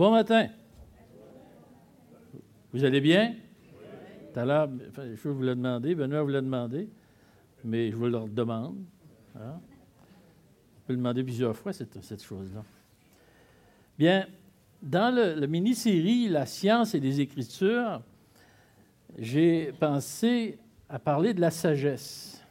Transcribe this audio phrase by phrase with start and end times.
[0.00, 0.48] Bon matin.
[2.72, 3.34] Vous allez bien?
[4.32, 6.88] Tout à l'heure, je vous le demander, Benoît vous l'a demandé,
[7.64, 8.78] mais je vous le demande.
[9.36, 9.60] Hein?
[9.60, 12.64] On peut le demander plusieurs fois, cette, chose-là.
[13.98, 14.26] Bien,
[14.80, 18.00] dans le, mini-série La science et les Écritures,
[19.18, 20.56] j'ai pensé
[20.88, 22.42] à parler de la sagesse.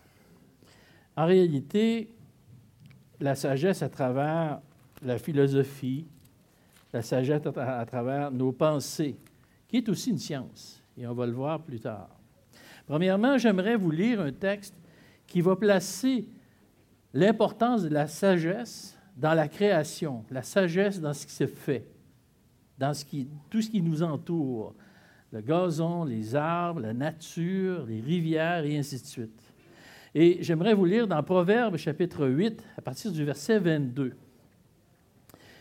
[1.18, 2.14] En réalité,
[3.20, 4.62] la sagesse à travers
[5.02, 6.06] la philosophie,
[6.94, 9.16] la sagesse à, travers nos pensées,
[9.68, 12.10] qui est aussi une science, et on va le voir plus tard.
[12.88, 14.76] Premièrement, j'aimerais vous lire un texte
[15.28, 16.28] qui va placer
[17.14, 21.86] l'importance de la sagesse dans la création, la sagesse dans ce qui se fait,
[22.78, 24.74] dans ce qui, tout ce qui nous entoure,
[25.32, 29.54] le gazon, les arbres, la nature, les rivières et ainsi de suite.
[30.16, 34.16] Et j'aimerais vous lire dans Proverbe chapitre 8, à partir du verset 22.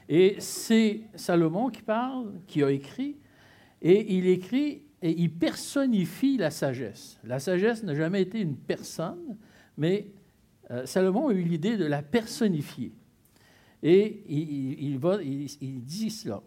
[0.09, 3.17] Et c'est Salomon qui parle, qui a écrit,
[3.83, 7.19] et il écrit et il personnifie la sagesse.
[7.25, 9.37] La sagesse n'a jamais été une personne,
[9.77, 10.11] mais
[10.71, 12.93] euh, Salomon a eu l'idée de la personnifier.
[13.83, 14.99] Et il,
[15.85, 16.43] dit cela.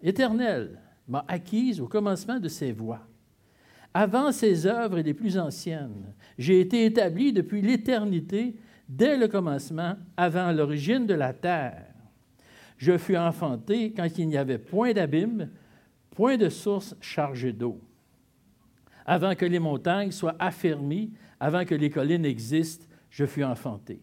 [0.00, 3.04] Éternel m'a acquise au commencement de ses voies.
[3.92, 8.54] Avant ses œuvres et les plus anciennes, j'ai été établi depuis l'éternité,
[8.88, 11.85] dès le commencement, avant l'origine de la terre.
[12.76, 15.50] Je fus enfanté quand il n'y avait point d'abîme,
[16.10, 17.80] point de source chargée d'eau.
[19.06, 24.00] Avant que les montagnes soient affermies, avant que les collines existent, je fus enfanté.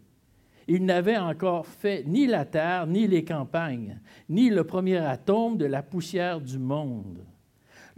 [0.68, 5.66] Il n'avait encore fait ni la terre, ni les campagnes, ni le premier atome de
[5.66, 7.26] la poussière du monde.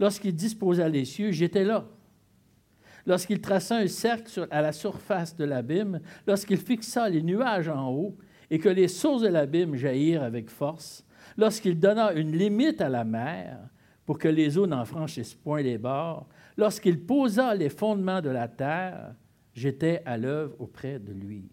[0.00, 1.86] Lorsqu'il disposa les cieux, j'étais là.
[3.06, 8.16] Lorsqu'il traça un cercle à la surface de l'abîme, lorsqu'il fixa les nuages en haut
[8.50, 11.04] et que les sources de l'abîme jaillirent avec force,
[11.36, 13.58] lorsqu'il donna une limite à la mer
[14.04, 18.48] pour que les eaux n'en franchissent point les bords, lorsqu'il posa les fondements de la
[18.48, 19.14] terre,
[19.54, 21.50] j'étais à l'œuvre auprès de lui.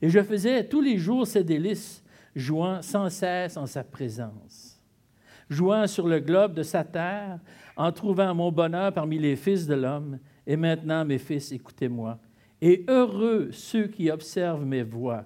[0.00, 2.02] Et je faisais tous les jours ses délices,
[2.34, 4.80] jouant sans cesse en sa présence.
[5.50, 7.38] Jouant sur le globe de sa terre,
[7.76, 10.18] en trouvant mon bonheur parmi les fils de l'homme.
[10.46, 12.18] Et maintenant, mes fils, écoutez-moi.
[12.60, 15.24] Et heureux ceux qui observent mes voies.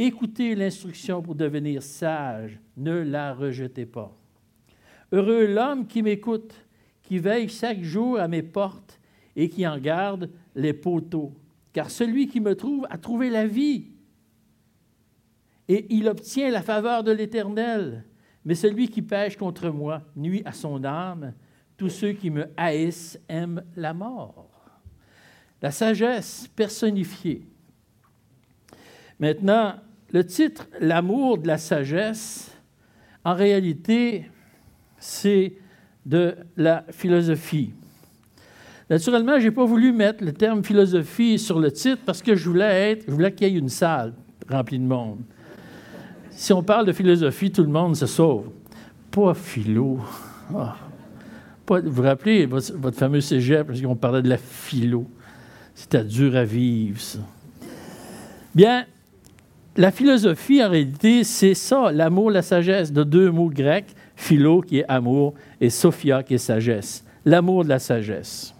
[0.00, 4.16] Écoutez l'instruction pour devenir sage, ne la rejetez pas.
[5.10, 6.54] Heureux l'homme qui m'écoute,
[7.02, 9.00] qui veille chaque jour à mes portes
[9.34, 11.34] et qui en garde les poteaux.
[11.72, 13.88] Car celui qui me trouve a trouvé la vie
[15.68, 18.04] et il obtient la faveur de l'Éternel.
[18.44, 21.34] Mais celui qui pêche contre moi nuit à son âme.
[21.76, 24.48] Tous ceux qui me haïssent aiment la mort.
[25.60, 27.46] La sagesse personnifiée.
[29.18, 29.74] Maintenant,
[30.12, 32.50] le titre L'amour de la sagesse,
[33.24, 34.30] en réalité,
[34.98, 35.54] c'est
[36.06, 37.72] de la philosophie.
[38.90, 42.48] Naturellement, je n'ai pas voulu mettre le terme philosophie sur le titre parce que je
[42.48, 44.14] voulais, être, je voulais qu'il y ait une salle
[44.48, 45.18] remplie de monde
[46.38, 48.50] si on parle de philosophie, tout le monde se sauve.
[49.10, 49.98] Pas philo.
[50.54, 50.76] Ah.
[51.66, 55.04] vous vous rappelez votre, fameux cégep, parce qu'on parlait de la philo.
[55.74, 57.18] C'était dur à vivre, ça.
[58.54, 58.86] Bien,
[59.78, 64.78] la philosophie, en réalité, c'est ça, l'amour, la sagesse, de deux mots grecs, philo qui
[64.78, 67.04] est amour et sophia qui est sagesse.
[67.24, 68.52] L'amour de la sagesse.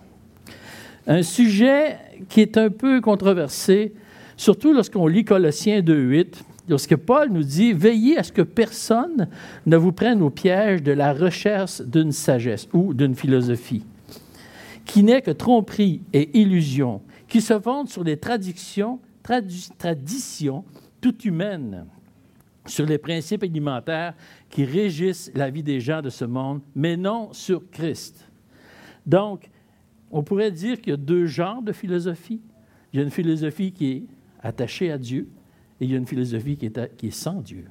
[1.09, 1.97] Un sujet
[2.29, 3.95] qui est un peu controversé,
[4.37, 6.35] surtout lorsqu'on lit Colossiens 2.8,
[6.69, 9.27] lorsque Paul nous dit Veillez à ce que personne
[9.67, 13.83] ne vous prenne au piège de la recherche d'une sagesse ou d'une philosophie,
[14.85, 19.01] qui n'est que tromperie et illusion, qui se fonde sur les traditions,
[19.79, 20.65] traditions
[21.01, 21.87] toutes humaines,
[22.67, 24.15] sur les principes alimentaires
[24.51, 28.29] qui régissent la vie des gens de ce monde, mais non sur Christ.
[29.07, 29.49] Donc,
[30.11, 32.41] on pourrait dire qu'il y a deux genres de philosophie.
[32.93, 34.03] Il y a une philosophie qui est
[34.43, 35.29] attachée à Dieu,
[35.81, 37.65] et il y a une philosophie qui est, qui est sans Dieu.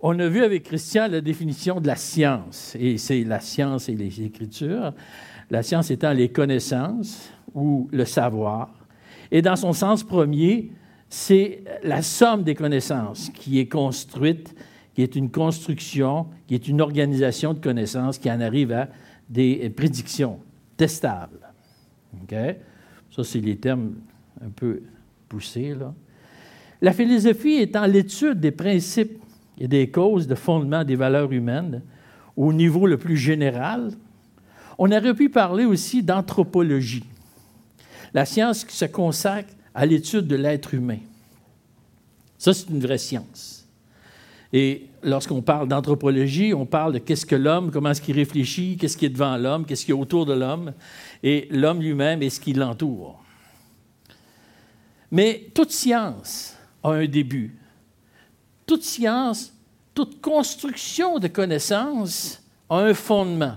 [0.00, 3.94] On a vu avec Christian la définition de la science, et c'est la science et
[3.94, 4.92] les Écritures,
[5.50, 8.70] la science étant les connaissances ou le savoir.
[9.30, 10.70] Et dans son sens premier,
[11.14, 14.54] c'est la somme des connaissances qui est construite,
[14.94, 18.88] qui est une construction, qui est une organisation de connaissances qui en arrive à
[19.28, 20.40] des prédictions
[20.76, 21.38] testables.
[23.10, 23.94] Ça, c'est les termes
[24.44, 24.82] un peu
[26.80, 29.18] la philosophie étant l'étude des principes
[29.58, 31.82] et des causes de fondement des valeurs humaines
[32.36, 33.92] au niveau le plus général,
[34.78, 37.04] on aurait pu parler aussi d'anthropologie,
[38.12, 40.98] la science qui se consacre à l'étude de l'être humain.
[42.38, 43.66] Ça, c'est une vraie science.
[44.52, 48.96] Et lorsqu'on parle d'anthropologie, on parle de qu'est-ce que l'homme, comment est-ce qu'il réfléchit, qu'est-ce
[48.96, 50.72] qui est devant l'homme, qu'est-ce qui est autour de l'homme,
[51.22, 53.20] et l'homme lui-même et ce qui l'entoure.
[55.10, 57.56] Mais toute science a un début.
[58.66, 59.52] Toute science,
[59.92, 62.40] toute construction de connaissances
[62.70, 63.56] a un fondement.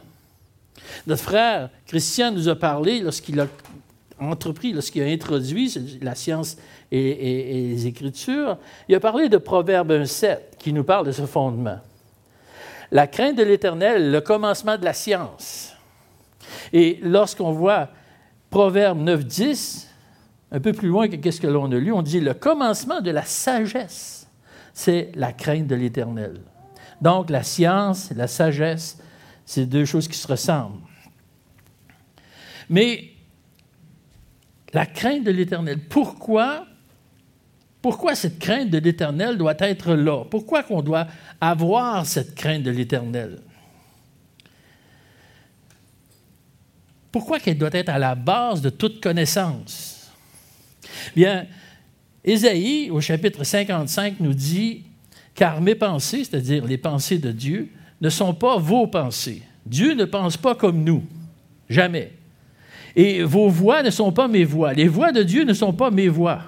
[1.05, 3.47] Notre frère Christian nous a parlé lorsqu'il a
[4.19, 6.57] entrepris, lorsqu'il a introduit la science
[6.91, 11.79] et, les Écritures, il a parlé de Proverbe 1.7 qui nous parle de ce fondement.
[12.91, 15.73] La crainte de l'Éternel, le commencement de la science.
[16.71, 17.89] Et lorsqu'on voit
[18.49, 19.87] Proverbe 9.10,
[20.51, 23.11] un peu plus loin que ce que l'on a lu, on dit le commencement de
[23.11, 24.27] la sagesse,
[24.73, 26.39] c'est la crainte de l'Éternel.
[27.01, 28.97] Donc la science, la sagesse,
[29.45, 30.81] c'est deux choses qui se ressemblent.
[32.69, 33.16] Mais
[34.77, 36.67] la crainte de l'Éternel, pourquoi
[37.81, 40.23] pourquoi cette crainte de l'Éternel doit être là?
[40.29, 41.07] Pourquoi qu'on doit
[41.41, 43.39] avoir cette crainte de l'Éternel?
[47.11, 50.11] Pourquoi qu'elle doit être à la base de toute connaissance?
[51.15, 51.47] Bien,
[52.23, 54.83] Ésaïe, au chapitre 55, nous dit
[55.33, 57.69] Car mes pensées, c'est-à-dire les pensées de Dieu,
[57.99, 59.41] ne sont pas vos pensées.
[59.65, 61.03] Dieu ne pense pas comme nous,
[61.67, 62.16] jamais.
[62.97, 64.73] Et vos voix ne sont pas mes voix.
[64.73, 66.41] Les voix de Dieu ne sont pas mes voix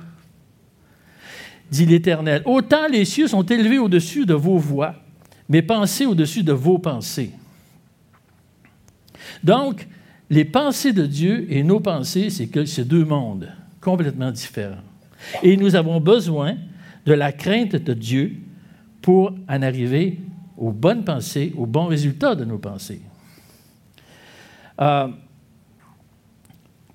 [1.71, 2.41] dit l'Éternel.
[2.45, 4.95] Autant les cieux sont élevés au-dessus de vos voix,
[5.47, 7.31] mes pensées au-dessus de vos pensées.
[9.43, 9.87] Donc,
[10.29, 14.81] les pensées de Dieu et nos pensées, c'est que c'est deux mondes complètement différents.
[15.43, 16.55] Et nous avons besoin
[17.05, 18.33] de la crainte de Dieu
[19.01, 20.19] pour en arriver
[20.57, 23.01] aux bonnes pensées, aux bons résultats de nos pensées.
[24.81, 25.07] Euh,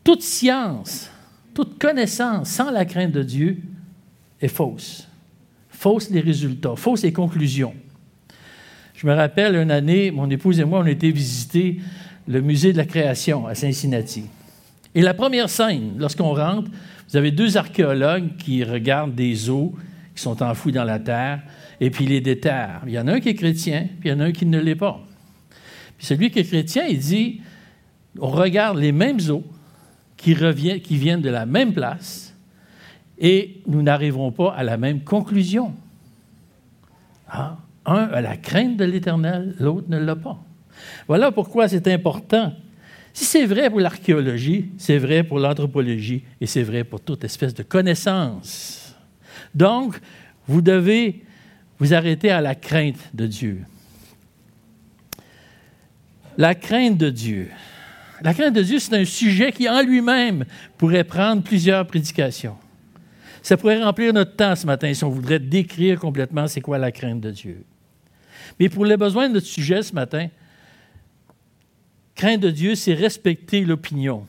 [0.04, 1.10] toute science,
[1.54, 3.58] toute connaissance sans la crainte de Dieu
[4.40, 5.08] est fausse.
[5.70, 7.74] Fausse les résultats, fausse les conclusions.
[8.94, 11.80] Je me rappelle une année, mon épouse et moi, on a été visiter
[12.28, 14.24] le musée de la création à Cincinnati.
[14.94, 16.70] Et la première scène, lorsqu'on rentre,
[17.08, 19.70] vous avez deux archéologues qui regardent des os
[20.14, 21.42] qui sont enfouis dans la terre
[21.80, 22.82] et puis les déterrent.
[22.86, 24.46] Il y en a un qui est chrétien, puis il y en a un qui
[24.46, 25.00] ne l'est pas.
[25.98, 27.40] Puis celui qui est chrétien, il dit
[28.20, 29.42] on regarde les mêmes os
[30.16, 30.36] qui,
[30.80, 32.34] qui viennent de la même place,
[33.18, 35.74] et nous n'arriverons pas à la même conclusion.
[37.28, 40.42] Ah, un a la crainte de l'Éternel, l'autre ne l'a pas.
[41.06, 42.52] Voilà pourquoi c'est important.
[43.12, 47.54] Si c'est vrai pour l'archéologie, c'est vrai pour l'anthropologie et c'est vrai pour toute espèce
[47.54, 48.96] de connaissance.
[49.54, 50.00] Donc,
[50.48, 51.22] vous devez
[51.78, 53.64] vous arrêter à la crainte de Dieu.
[56.36, 57.50] La crainte de Dieu.
[58.22, 60.44] La crainte de Dieu, c'est un sujet qui en lui-même
[60.78, 62.56] pourrait prendre plusieurs prédications.
[63.42, 66.92] Ça pourrait remplir notre temps ce matin si on voudrait décrire complètement c'est quoi la
[66.92, 67.64] crainte de Dieu.
[68.58, 70.28] Mais pour les besoins de notre sujet ce matin,
[72.14, 74.26] crainte de Dieu, c'est respecter l'opinion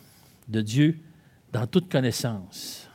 [0.48, 0.98] de Dieu
[1.54, 2.90] dans toute connaissance.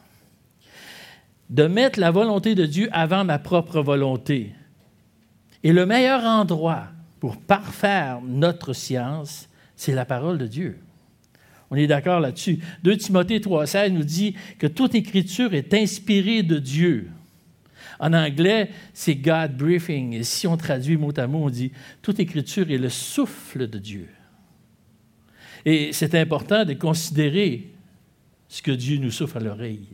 [1.48, 4.52] De mettre la volonté de Dieu avant ma propre volonté.
[5.62, 9.48] Et le meilleur endroit pour parfaire notre science,
[9.80, 10.78] c'est la parole de Dieu.
[11.70, 12.58] On est d'accord là-dessus.
[12.82, 17.08] 2 Timothée 3,16 nous dit que toute écriture est inspirée de Dieu.
[17.98, 20.12] En anglais, c'est God briefing.
[20.12, 21.72] Et si on traduit mot à mot, on dit
[22.02, 24.08] toute écriture est le souffle de Dieu.
[25.64, 27.70] Et c'est important de considérer
[28.48, 29.88] ce que Dieu nous souffle à l'oreille.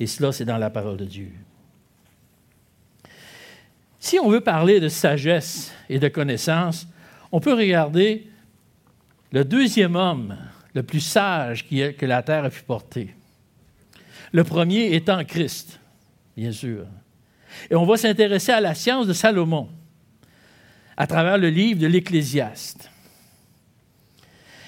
[0.00, 1.30] Et cela, c'est dans la parole de Dieu.
[4.00, 6.88] Si on veut parler de sagesse et de connaissance,
[7.30, 8.26] on peut regarder
[9.32, 10.36] le deuxième homme
[10.74, 13.14] le plus sage que la terre a pu porter.
[14.32, 15.80] Le premier étant Christ,
[16.36, 16.86] bien sûr.
[17.70, 19.68] Et on va s'intéresser à la science de Salomon
[20.96, 22.90] à travers le livre de l'Ecclésiaste.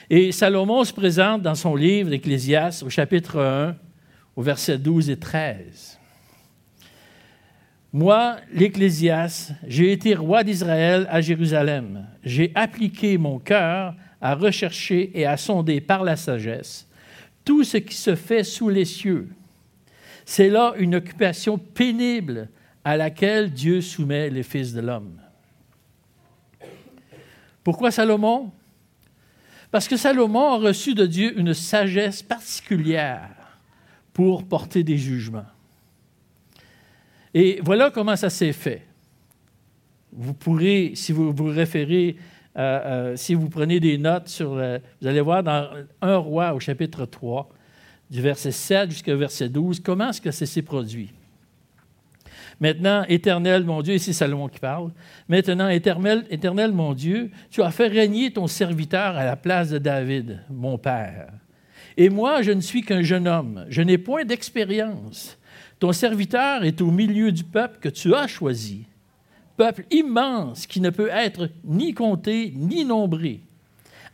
[0.08, 3.76] Et Salomon se présente dans son livre d'Ecclésiaste au chapitre 1,
[4.36, 5.98] au verset 12 et 13.
[7.92, 12.06] Moi, l'Ecclésiaste, j'ai été roi d'Israël à Jérusalem.
[12.24, 16.86] J'ai appliqué mon cœur à rechercher et à sonder par la sagesse
[17.44, 19.28] tout ce qui se fait sous les cieux.
[20.24, 22.48] C'est là une occupation pénible
[22.84, 25.20] à laquelle Dieu soumet les fils de l'homme.
[27.64, 28.52] Pourquoi Salomon?
[29.70, 33.30] Parce que Salomon a reçu de Dieu une sagesse particulière
[34.12, 35.46] pour porter des jugements.
[37.32, 38.82] Et voilà comment ça s'est fait.
[40.12, 42.16] Vous pourrez, si vous vous référez
[42.56, 45.68] euh, euh, si vous prenez des notes sur, vous allez voir dans
[46.02, 47.48] un roi au chapitre 3,
[48.10, 51.10] du verset 7 jusqu'au verset 12, comment est-ce que ça s'est produit?
[52.60, 54.90] Maintenant, éternel mon Dieu, ici Salomon qui parle,
[55.28, 59.78] maintenant, éternel, éternel mon Dieu, tu as fait régner ton serviteur à la place de
[59.78, 61.28] David, mon père.
[61.96, 65.38] Et moi, je ne suis qu'un jeune homme, je n'ai point d'expérience.
[65.78, 68.84] Ton serviteur est au milieu du peuple que tu as choisi,
[69.60, 73.40] peuple immense qui ne peut être ni compté ni nombré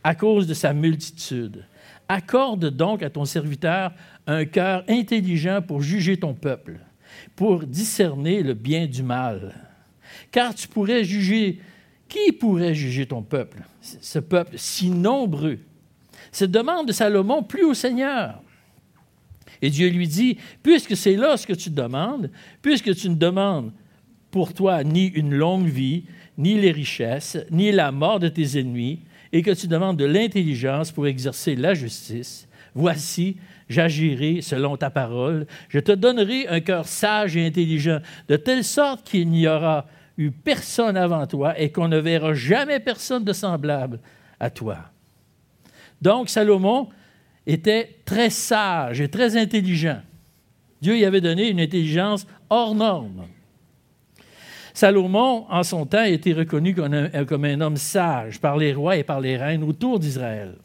[0.03, 1.63] à cause de sa multitude.
[2.09, 3.93] Accorde donc à ton serviteur
[4.27, 6.79] un cœur intelligent pour juger ton peuple
[7.37, 9.55] pour discerner le bien du mal.
[10.31, 11.61] Car tu pourrais juger,
[12.09, 15.59] qui pourrait juger ton peuple, ce peuple si nombreux?
[16.29, 18.41] Cette demande de Salomon plus au Seigneur.
[19.61, 23.71] Et Dieu lui dit, puisque c'est là ce que tu demandes, puisque tu ne demandes
[24.31, 26.03] pour toi ni une longue vie,
[26.37, 30.91] ni les richesses, ni la mort de tes ennemis, et que tu demandes de l'intelligence
[30.91, 33.37] pour exercer la justice, voici,
[33.69, 35.47] j'agirai selon ta parole.
[35.69, 40.31] Je te donnerai un cœur sage et intelligent, de telle sorte qu'il n'y aura eu
[40.31, 43.99] personne avant toi et qu'on ne verra jamais personne de semblable
[44.39, 44.77] à toi.
[46.01, 46.89] Donc Salomon
[47.45, 50.01] était très sage et très intelligent.
[50.81, 53.25] Dieu y avait donné une intelligence hors norme.
[54.77, 59.03] Salomon, en son temps, a été reconnu comme un, homme sage par les rois et
[59.03, 60.55] par les reines autour d'Israël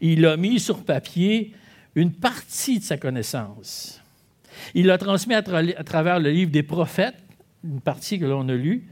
[0.00, 1.52] il a mis sur papier
[1.94, 4.00] une partie de sa connaissance.
[4.74, 7.16] Il l'a transmis à, travers le livre des prophètes,
[7.64, 8.88] une partie que l'on a lue,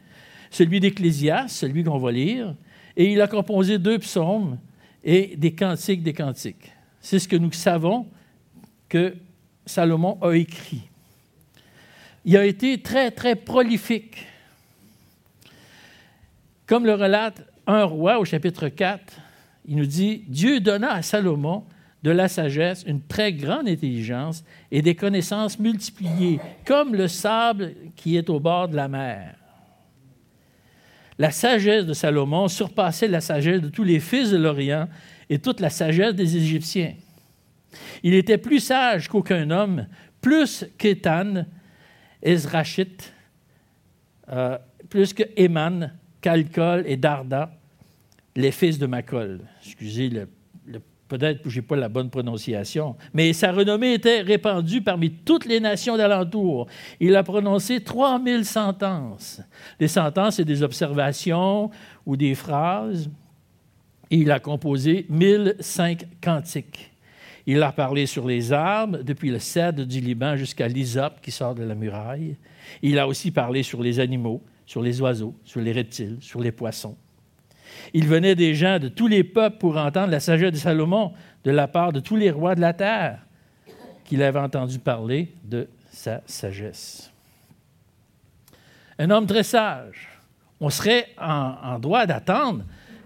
[0.50, 2.54] celui d'Ecclésias, celui qu'on va lire,
[2.96, 4.58] et il a composé deux psaumes
[5.04, 6.72] et des cantiques des cantiques.
[7.00, 8.06] C'est ce que nous savons
[8.88, 9.14] que
[9.64, 10.89] Salomon a écrit.
[12.30, 14.25] Il a été très, très prolifique.
[16.64, 19.02] Comme le relate un roi au chapitre 4,
[19.66, 21.64] il nous dit, Dieu donna à Salomon
[22.04, 28.16] de la sagesse, une très grande intelligence et des connaissances multipliées, comme le sable qui
[28.16, 29.34] est au bord de la mer.
[31.18, 34.87] La sagesse de Salomon surpassait la sagesse de tous les fils de l'Orient
[35.28, 36.94] et toute la sagesse des Égyptiens.
[38.04, 39.88] Il était plus sage qu'aucun homme,
[40.20, 41.44] plus qu'Étan,
[42.22, 43.12] Ezrachite,
[44.30, 44.58] euh,
[44.88, 47.52] plus que Éman, Calcol et Darda,
[48.36, 49.40] les fils de Macol.
[49.64, 50.28] Excusez le,
[51.10, 55.44] peut-être que je n'ai pas la bonne prononciation, mais sa renommée était répandue parmi toutes
[55.44, 56.68] les nations d'alentour.
[57.00, 59.40] Il a prononcé 3000 sentences.
[59.78, 61.70] Les sentences, c'est des observations
[62.06, 63.10] ou des phrases.
[64.10, 66.89] il a composé 1005 cantiques.
[67.47, 71.54] Il a parlé sur les arbres, depuis le cèdre du Liban jusqu'à l'hysope qui sort
[71.54, 72.37] de la muraille.
[72.82, 76.52] Il a aussi parlé sur les animaux, sur les oiseaux, sur les reptiles, sur les
[76.52, 76.97] poissons.
[77.94, 81.12] Il venait des gens de tous les peuples pour entendre la sagesse de Salomon
[81.44, 83.20] de la part de tous les rois de la terre
[84.04, 87.11] qu'il avait entendu parler de sa sagesse.
[88.99, 90.09] Un homme très sage.
[90.61, 92.64] On serait en, droit d'attendre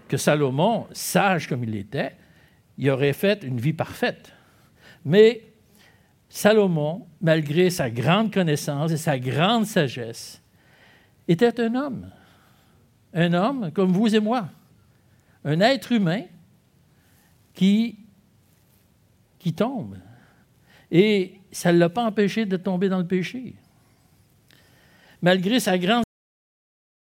[0.09, 2.15] que Salomon, sage comme il était,
[2.77, 4.33] il aurait fait une vie parfaite.
[5.03, 5.43] Mais
[6.29, 10.41] Salomon, malgré sa grande connaissance et sa grande sagesse,
[11.27, 12.11] était un homme.
[13.13, 14.49] Un homme comme vous et moi
[15.45, 16.23] un être humain
[17.53, 17.99] qui,
[19.55, 19.97] tombe.
[20.89, 23.53] Et ça ne l'a pas empêché de tomber dans le péché.
[25.21, 26.03] Malgré sa grande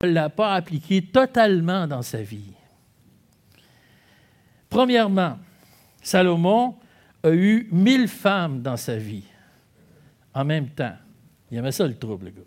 [0.02, 2.54] ne l'a pas appliqué totalement dans sa vie.
[4.70, 5.38] Premièrement,
[6.00, 6.76] Salomon
[7.23, 9.25] a eu mille femmes dans sa vie
[10.35, 10.95] en même temps.
[11.50, 12.40] Il aimait ça le trouble, le gars.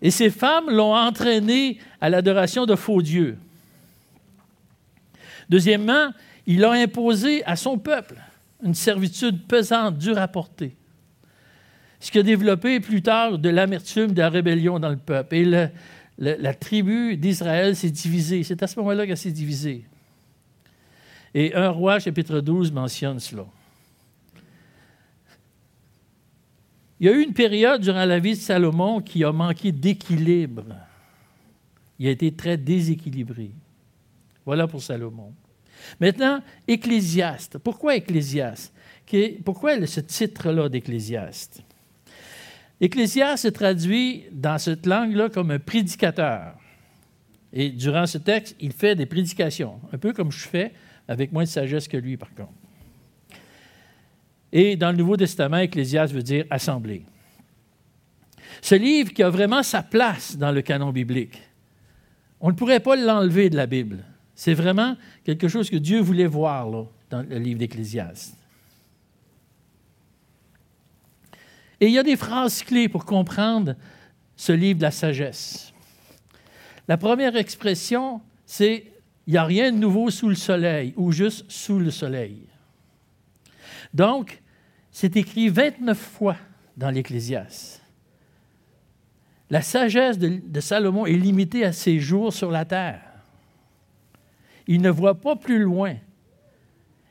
[0.00, 3.36] Et ces femmes l'ont entraîné à l'adoration de faux dieux.
[5.48, 6.10] Deuxièmement,
[6.46, 8.14] il a imposé à son peuple
[8.62, 10.76] une servitude pesante, dure à porter.
[12.00, 15.70] Ce qui a développé plus tard de l'amertume, de la rébellion dans le peuple.
[16.18, 18.42] La tribu d'Israël s'est divisée.
[18.42, 19.84] C'est à ce moment-là qu'elle s'est divisée.
[21.32, 23.46] Et un roi, chapitre 12, mentionne cela.
[27.00, 30.64] Il y a eu une période durant la vie de Salomon qui a manqué d'équilibre.
[31.98, 33.52] Il a été très déséquilibré.
[34.44, 35.32] Voilà pour Salomon.
[36.00, 37.58] Maintenant, Ecclésiaste.
[37.58, 38.72] Pourquoi Ecclésiaste?
[39.44, 41.62] Pourquoi ce titre-là d'Ecclésiaste?
[42.80, 46.54] Ecclésiaste se traduit dans cette langue-là comme un prédicateur.
[47.52, 50.72] Et durant ce texte, il fait des prédications, un peu comme je fais,
[51.08, 52.52] avec moins de sagesse que lui, par contre.
[54.52, 57.04] Et dans le Nouveau Testament, Ecclésiaste veut dire assemblée.
[58.62, 61.42] Ce livre qui a vraiment sa place dans le canon biblique,
[62.40, 64.04] on ne pourrait pas l'enlever de la Bible.
[64.34, 66.70] C'est vraiment quelque chose que Dieu voulait voir
[67.10, 68.36] dans le livre d'Ecclésiaste.
[71.80, 73.76] Et il y a des phrases clés pour comprendre
[74.36, 75.72] ce livre de la sagesse.
[76.86, 78.92] La première expression, c'est
[79.26, 82.46] il n'y a rien de nouveau sous le soleil ou juste sous le soleil.
[83.92, 84.40] Donc,
[84.90, 86.36] c'est écrit 29 fois
[86.78, 87.82] dans l'Ecclésiaste.
[89.50, 93.02] La sagesse de, de, Salomon est limitée à ses jours sur la terre.
[94.66, 95.94] Il ne voit pas plus loin.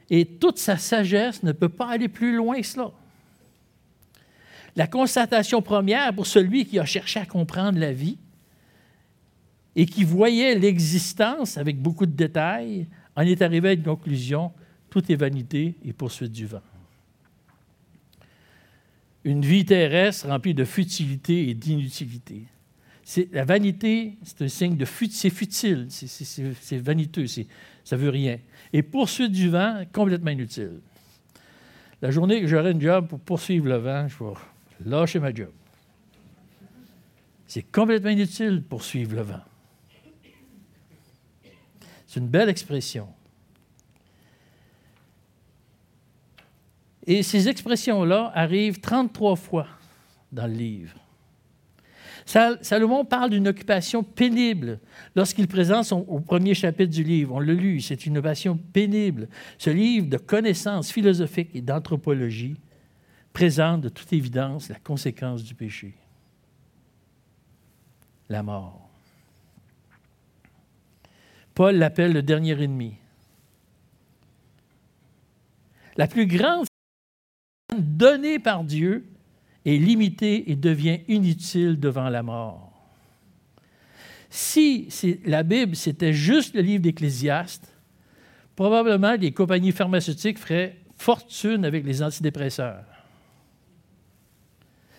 [0.10, 2.92] Et toute sa sagesse ne peut pas aller plus loin que cela.
[4.78, 8.20] La constatation première pour celui qui a cherché à comprendre la vie
[9.76, 14.52] et qui voyait l'existence avec beaucoup de détails, en est arrivé à une conclusion,
[14.92, 16.62] tout est vanité et poursuite du vent.
[19.24, 22.44] Une vie terrestre remplie de futilité et d'inutilité.
[23.32, 25.88] La vanité, c'est un signe de futilité, c'est futile,
[26.62, 27.26] c'est vaniteux,
[27.84, 28.38] ça veut rien.
[28.74, 30.82] Et poursuite du vent, complètement inutile.
[32.00, 34.34] La journée que j'aurai une job pour poursuivre le vent, je vais
[34.86, 35.52] lâcher ma job.
[37.46, 39.42] C'est complètement inutile pour suivre le vent.
[42.06, 43.08] C'est une belle expression.
[47.06, 49.68] Et ces expressions-là arrivent 33 fois
[50.32, 50.98] dans le livre.
[52.26, 54.82] Salomon parle d'une occupation pénible
[55.16, 57.36] lorsqu'il présente au premier chapitre du livre.
[57.36, 59.30] On l'a lu, c'est une occupation pénible.
[59.58, 62.58] Ce livre de connaissances philosophiques et d'anthropologie
[63.34, 65.96] présente de toute évidence la conséquence du péché,
[68.30, 68.90] la mort.
[71.54, 72.94] Paul l'appelle le dernier ennemi.
[75.96, 76.68] La plus grande
[77.76, 79.06] donnée par Dieu
[79.66, 82.72] est limitée et devient inutile devant la mort.
[84.30, 84.90] Si
[85.26, 87.74] la Bible, c'était juste le livre d'Ecclésiaste,
[88.56, 92.86] probablement les compagnies pharmaceutiques feraient fortune avec les antidépresseurs.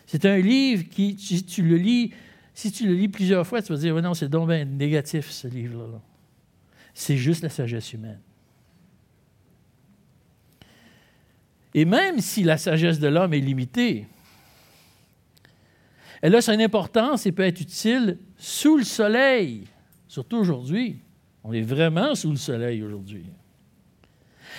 [0.09, 2.14] C'est un livre qui, si tu le lis,
[2.55, 5.47] si tu le lis plusieurs fois, tu vas dire, non, c'est donc bien négatif, ce
[5.49, 6.01] livre-là.
[6.94, 8.18] C'est juste la sagesse humaine.
[11.75, 14.07] Et même si la sagesse de l'homme est limitée,
[16.23, 19.66] elle a son importance et peut être utile sous le soleil,
[20.09, 21.01] surtout aujourd'hui.
[21.44, 23.27] On est vraiment sous le soleil aujourd'hui.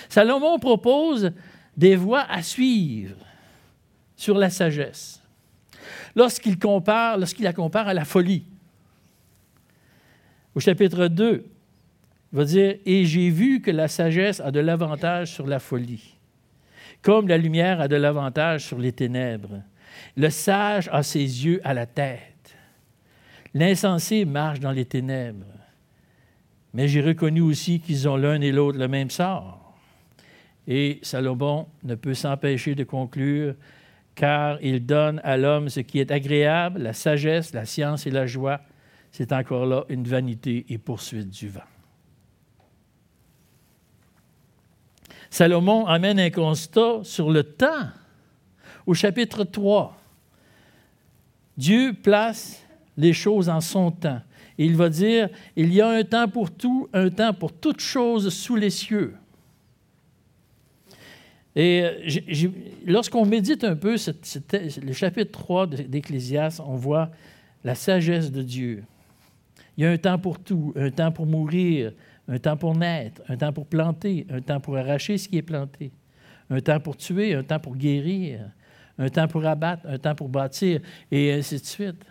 [0.08, 1.32] Salomon propose
[1.76, 3.16] des voies à suivre
[4.14, 5.20] sur la sagesse
[6.14, 8.44] lorsqu'il compare, lorsqu'il la compare à la folie.
[10.54, 11.44] Au chapitre 2,
[12.32, 16.16] il va dire Et j'ai vu que la sagesse a de l'avantage sur la folie,
[17.02, 19.62] comme la lumière a de l'avantage sur les ténèbres.
[20.16, 22.56] Le sage a ses yeux à la tête.
[23.54, 25.46] L'insensé marche dans les ténèbres.
[26.72, 29.74] Mais j'ai reconnu aussi qu'ils ont l'un et l'autre le même sort.
[30.68, 33.54] Et Salomon ne peut s'empêcher de conclure
[34.14, 38.26] car il donne à l'homme ce qui est agréable, la sagesse, la science et la
[38.26, 38.60] joie.
[39.12, 41.60] C'est encore là une vanité et poursuite du vent.
[45.30, 47.88] Salomon amène un constat sur le temps
[48.86, 49.96] au chapitre 3.
[51.56, 52.64] Dieu place
[52.96, 54.20] les choses en son temps.
[54.58, 57.80] Et il va dire, il y a un temps pour tout, un temps pour toutes
[57.80, 59.14] choses sous les cieux.
[61.56, 62.48] Et euh,
[62.86, 67.10] lorsqu'on médite un peu le chapitre 3 d'Ecclésias, on voit
[67.64, 68.84] la sagesse de Dieu.
[69.76, 71.92] Il y a un temps pour tout, un temps pour mourir,
[72.28, 75.42] un temps pour naître, un temps pour planter, un temps pour arracher ce qui est
[75.42, 75.90] planté,
[76.48, 78.50] un temps pour tuer, un temps pour guérir,
[78.98, 82.04] un temps pour abattre, un temps pour bâtir, et ainsi de suite.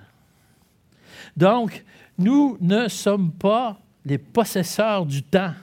[1.38, 1.84] Donc,
[2.18, 5.54] nous ne sommes pas les possesseurs du temps.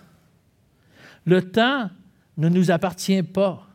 [1.25, 1.91] Le temps
[2.37, 3.66] ne nous appartient pas.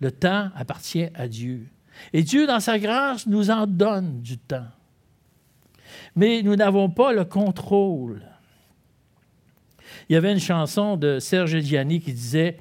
[0.00, 1.66] Le temps appartient à Dieu.
[2.12, 4.68] Et Dieu, dans sa grâce, nous en donne du temps.
[6.14, 8.22] Mais nous n'avons pas le contrôle.
[10.08, 12.58] Il y avait une chanson de Serge Gianni qui disait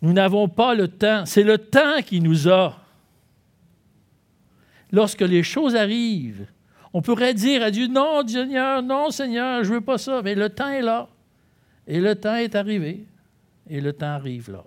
[0.00, 2.78] Nous n'avons pas le temps, c'est le temps qui nous a.
[4.90, 6.46] Lorsque les choses arrivent,
[6.92, 10.22] on pourrait dire à Dieu Non, Seigneur, non, Seigneur, je ne veux pas ça.
[10.22, 11.08] Mais le temps est là.
[11.86, 13.04] Et le temps est arrivé.
[13.68, 14.64] Et le temps arrive là.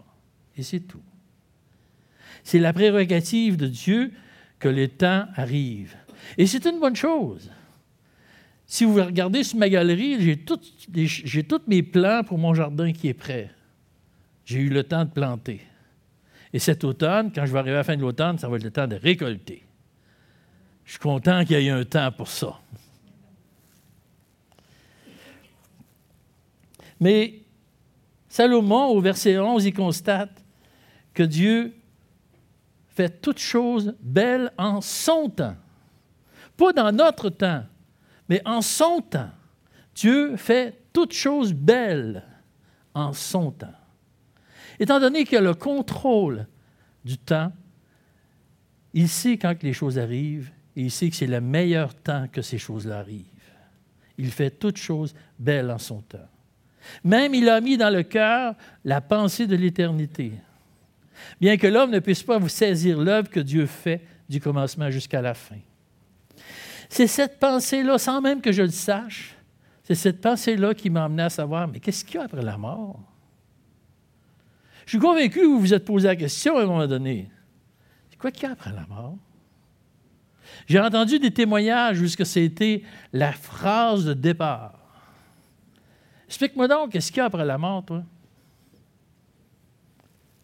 [0.57, 1.01] Et c'est tout.
[2.43, 4.11] C'est la prérogative de Dieu
[4.59, 5.95] que les temps arrivent.
[6.37, 7.51] Et c'est une bonne chose.
[8.67, 13.13] Si vous regardez sur ma galerie, j'ai tous mes plans pour mon jardin qui est
[13.13, 13.51] prêt.
[14.45, 15.61] J'ai eu le temps de planter.
[16.53, 18.63] Et cet automne, quand je vais arriver à la fin de l'automne, ça va être
[18.63, 19.63] le temps de récolter.
[20.85, 22.59] Je suis content qu'il y ait un temps pour ça.
[26.99, 27.41] Mais
[28.35, 30.43] Salomon, au verset 11, il constate
[31.13, 31.73] que Dieu
[32.89, 35.55] fait toutes choses belles en son temps.
[36.57, 37.63] Pas dans notre temps,
[38.27, 39.29] mais en son temps.
[39.95, 42.25] Dieu fait toutes choses belles
[42.93, 43.77] en son temps.
[44.79, 46.45] Étant donné qu'il a le contrôle
[47.05, 47.53] du temps,
[48.93, 52.41] il sait quand les choses arrivent et il sait que c'est le meilleur temps que
[52.41, 53.23] ces choses-là arrivent.
[54.17, 56.27] Il fait toutes choses belles en son temps.
[57.03, 60.33] Même il a mis dans le cœur la pensée de l'éternité.
[61.39, 65.21] Bien que l'homme ne puisse pas vous saisir l'œuvre que Dieu fait du commencement jusqu'à
[65.21, 65.59] la fin.
[66.89, 69.35] C'est cette pensée-là, sans même que je le sache,
[69.83, 72.57] c'est cette pensée-là qui m'a amené à savoir, mais qu'est-ce qu'il y a après la
[72.57, 72.99] mort?
[74.85, 77.29] Je suis convaincu que vous vous êtes posé la question à un moment donné.
[78.09, 79.17] C'est quoi qu'il y a après la mort?
[80.67, 84.84] J'ai entendu des témoignages où c'était la phrase de départ.
[86.27, 88.03] Explique-moi donc, qu'est-ce qu'il y a après la mort, toi?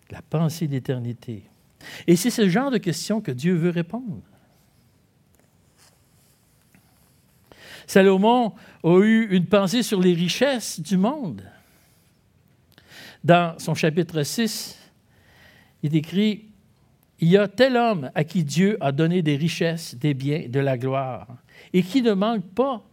[0.09, 1.43] La pensée d'éternité.
[2.05, 4.21] Et c'est ce genre de questions que Dieu veut répondre.
[7.87, 11.41] Salomon a eu une pensée sur les richesses du monde.
[13.23, 14.77] Dans son chapitre 6,
[15.83, 16.45] il écrit
[17.19, 20.59] Il y a tel homme à qui Dieu a donné des richesses, des biens, de
[20.59, 21.27] la gloire,
[21.73, 22.83] et qui ne manque pas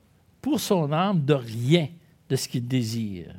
[0.41, 1.89] pour son âme de rien
[2.29, 3.35] de ce qu'il désire,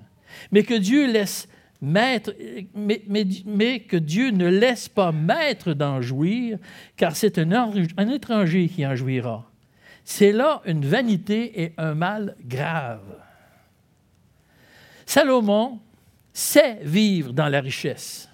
[0.51, 1.47] mais que Dieu laisse
[1.81, 2.33] maître,
[2.75, 6.57] mais, que Dieu ne laisse pas maître d'en jouir,
[6.97, 9.49] car c'est un étranger qui en jouira.
[10.03, 13.15] C'est là une vanité et un mal grave.
[15.05, 15.79] Salomon
[16.33, 18.27] sait vivre dans la richesse.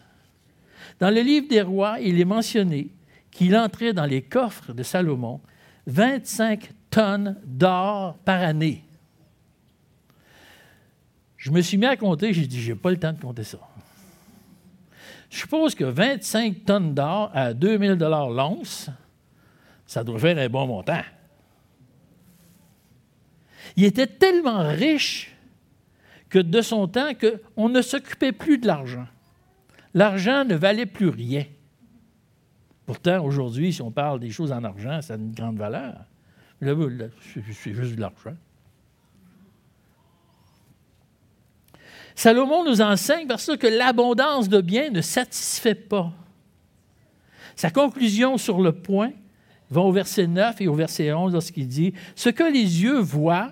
[0.99, 2.89] Dans le livre des rois, il est mentionné
[3.31, 5.41] qu'il entrait dans les coffres de Salomon
[5.87, 8.84] 25 tonnes d'or par année.
[11.45, 13.43] Je me suis mis à compter, j'ai dit, je n'ai pas le temps de compter
[13.43, 13.59] ça.
[15.29, 18.89] Je suppose que 25 tonnes d'or à 2000 l'once,
[19.85, 21.03] ça doit faire un bon montant.
[23.75, 25.35] Il était tellement riche
[26.29, 29.05] que de son temps qu'on ne s'occupait plus de l'argent.
[29.93, 31.45] L'argent ne valait plus rien.
[32.87, 36.05] Pourtant, aujourd'hui, si on parle des choses en argent, ça a une grande valeur.
[36.59, 38.35] C'est juste de l'argent.
[42.15, 46.13] Salomon nous enseigne parce que l'abondance de biens ne satisfait pas.
[47.55, 49.11] Sa conclusion sur le point
[49.69, 53.51] va au verset 9 et au verset 11 lorsqu'il dit Ce que les yeux voient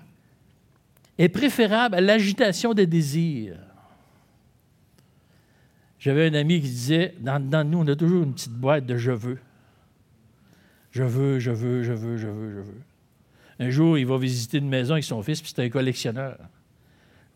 [1.18, 3.58] est préférable à l'agitation des désirs.
[6.00, 9.12] J'avais un ami qui disait, dans, nous, on a toujours une petite boîte de je
[9.12, 9.40] veux.
[10.92, 12.82] Je veux, je veux, je veux, je veux, je veux.
[13.60, 16.38] Un jour, il va visiter une maison avec son fils, puis c'est un collectionneur.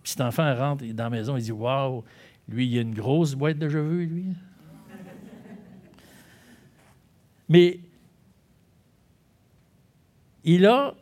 [0.08, 2.02] Puis cet enfant rentre dans la maison, il dit Waouh,
[2.48, 4.28] lui, il a une grosse boîte de je veux, lui.
[7.50, 7.82] Mais
[10.46, 10.96] il a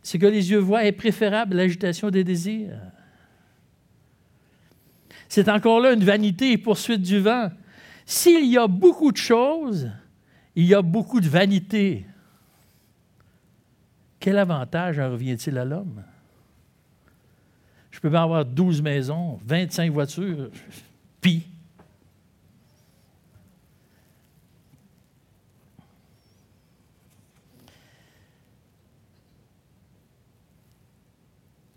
[0.00, 2.78] ce que les yeux voient est préférable à l'agitation des désirs.
[5.28, 7.50] C'est encore là une vanité et poursuite du vent.
[8.04, 9.90] S'il y a beaucoup de choses,
[10.54, 12.06] il y a beaucoup de vanité.
[14.20, 16.04] Quel avantage en revient-il à l'homme?
[17.96, 20.50] Je peux bien avoir 12 maisons, 25 voitures,
[21.18, 21.46] puis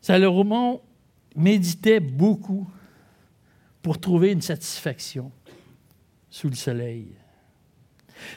[0.01, 0.82] Salomon
[1.38, 2.69] méditait beaucoup
[3.82, 5.32] pour trouver une satisfaction
[6.29, 7.13] sous le soleil.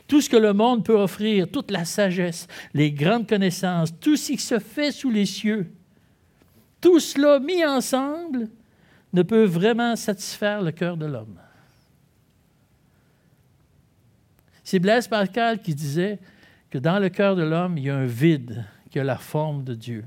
[0.07, 4.31] Tout ce que le monde peut offrir, toute la sagesse, les grandes connaissances, tout ce
[4.31, 5.69] qui se fait sous les cieux,
[6.83, 8.49] tout cela mis ensemble
[9.15, 11.39] ne peut vraiment satisfaire le cœur de l'homme.
[14.65, 16.19] C'est Blaise Pascal qui disait
[16.71, 19.65] que dans le cœur de l'homme, il y a un vide qui a la forme
[19.65, 20.05] de Dieu.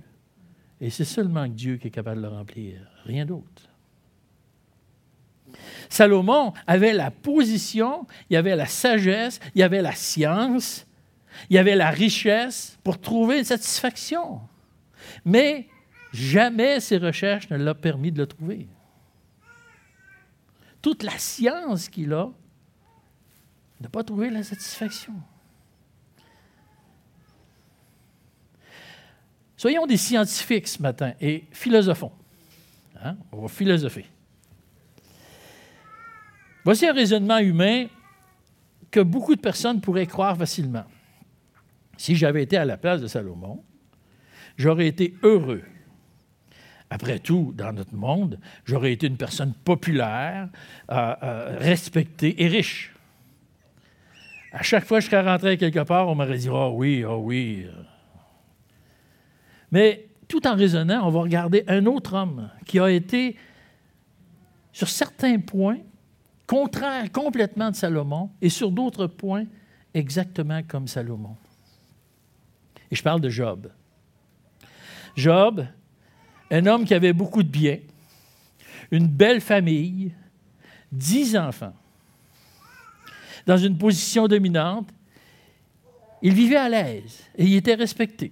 [0.82, 3.70] Et c'est seulement Dieu qui est capable de le remplir, rien d'autre.
[5.88, 10.86] Salomon avait la position, il y avait la sagesse, il y avait la science,
[11.50, 14.42] il y avait la richesse pour trouver une satisfaction.
[15.24, 15.68] Mais
[16.16, 18.68] jamais ses recherches ne l'ont permis de le trouver.
[20.82, 22.30] Toute la science qu'il a
[23.82, 25.14] n'a pas trouvé la satisfaction.
[29.58, 32.12] Soyons des scientifiques ce matin et philosophons.
[33.02, 33.18] Hein?
[33.32, 34.06] On va philosopher.
[36.64, 37.88] Voici un raisonnement humain
[38.90, 40.86] que beaucoup de personnes pourraient croire facilement.
[41.98, 43.64] Si j'avais été à la place de Salomon,
[44.58, 45.64] j'aurais été heureux.
[46.90, 50.50] Après tout, dans notre monde, j'aurais été une personne populaire,
[50.92, 52.94] euh, euh, respectée et riche.
[54.52, 57.18] À chaque fois que je serais rentré quelque part, on m'aurait dit Oh oui, oh
[57.18, 57.66] oui.
[59.72, 63.36] Mais tout en raisonnant, on va regarder un autre homme qui a été,
[64.72, 65.80] sur certains points,
[66.48, 69.46] contraire complètement de Salomon et sur d'autres points,
[69.94, 71.36] exactement comme Salomon.
[72.92, 73.72] Et je parle de Job.
[75.16, 75.66] Job,
[76.52, 77.80] un homme qui avait beaucoup de biens,
[78.92, 80.14] une belle famille,
[80.92, 81.76] dix enfants,
[83.46, 84.90] dans une position dominante,
[86.22, 88.32] il vivait à l'aise et il était respecté.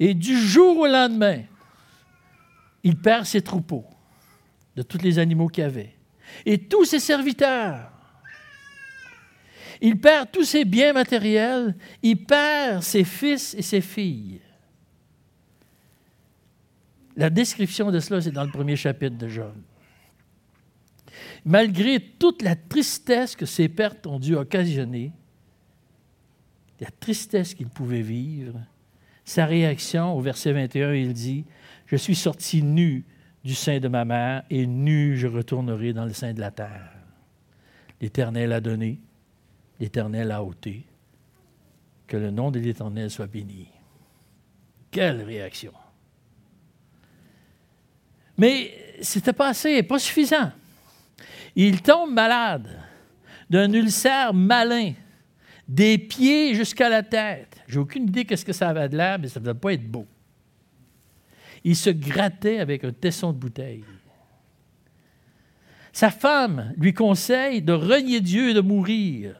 [0.00, 1.42] Et du jour au lendemain,
[2.82, 3.84] il perd ses troupeaux
[4.76, 5.94] de tous les animaux qu'il avait
[6.44, 7.90] et tous ses serviteurs.
[9.80, 14.40] Il perd tous ses biens matériels, il perd ses fils et ses filles.
[17.16, 19.54] La description de cela, c'est dans le premier chapitre de Job.
[21.44, 25.12] Malgré toute la tristesse que ces pertes ont dû occasionner,
[26.80, 28.58] la tristesse qu'il pouvait vivre,
[29.24, 31.44] sa réaction au verset 21, il dit,
[31.86, 33.04] Je suis sorti nu
[33.44, 36.92] du sein de ma mère, et nu je retournerai dans le sein de la terre.
[38.00, 38.98] L'Éternel a donné,
[39.78, 40.84] l'Éternel a ôté.
[42.06, 43.68] Que le nom de l'Éternel soit béni.
[44.90, 45.72] Quelle réaction!
[48.36, 50.50] Mais c'était pas assez, pas suffisant.
[51.54, 52.68] Il tombe malade
[53.48, 54.92] d'un ulcère malin,
[55.68, 57.56] des pieds jusqu'à la tête.
[57.68, 59.72] J'ai aucune idée de ce que ça avait de l'air, mais ça ne devait pas
[59.72, 60.06] être beau.
[61.62, 63.84] Il se grattait avec un tesson de bouteille.
[65.92, 69.36] Sa femme lui conseille de renier Dieu et de mourir.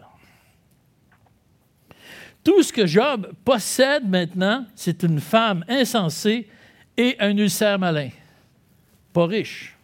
[2.44, 6.48] Tout ce que Job possède maintenant, c'est une femme insensée
[6.96, 8.10] et un ulcère malin
[9.14, 9.74] pas riche.